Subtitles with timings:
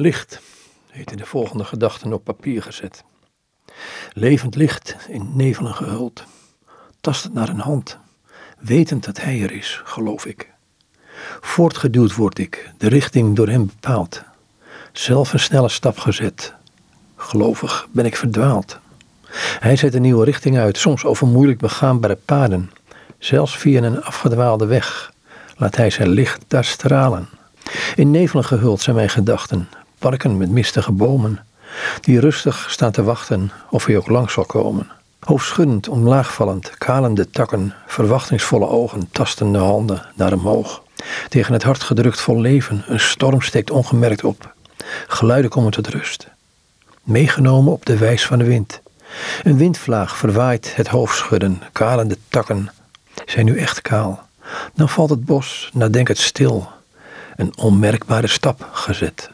[0.00, 0.40] Licht
[0.90, 3.04] heet in de volgende gedachten op papier gezet.
[4.12, 6.24] Levend licht in nevelen gehuld,
[7.00, 7.98] tastend naar een hand,
[8.58, 10.50] wetend dat hij er is, geloof ik.
[11.40, 14.22] Voortgeduwd word ik, de richting door hem bepaald,
[14.92, 16.54] zelf een snelle stap gezet.
[17.16, 18.78] Gelovig ben ik verdwaald.
[19.60, 22.70] Hij zet een nieuwe richting uit, soms over moeilijk begaanbare paden,
[23.18, 25.12] zelfs via een afgedwaalde weg.
[25.56, 27.28] Laat hij zijn licht daar stralen.
[27.94, 29.68] In nevelen gehuld zijn mijn gedachten,
[29.98, 31.44] parken met mistige bomen,
[32.00, 34.90] die rustig staan te wachten of hij ook lang zal komen.
[35.20, 40.82] Hoofdschuddend, omlaagvallend, kalende takken, verwachtingsvolle ogen, tastende handen naar omhoog.
[41.28, 44.54] Tegen het hart gedrukt vol leven, een storm steekt ongemerkt op.
[45.06, 46.28] Geluiden komen tot rust.
[47.02, 48.80] Meegenomen op de wijs van de wind.
[49.42, 52.70] Een windvlaag verwaait het hoofdschudden, kalende takken
[53.26, 54.26] zijn nu echt kaal.
[54.74, 56.68] Dan valt het bos, nadenkend stil,
[57.36, 59.26] een onmerkbare stap gezet.